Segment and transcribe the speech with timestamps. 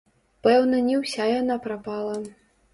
[0.47, 2.19] Пэўна, не ўся яна прапала.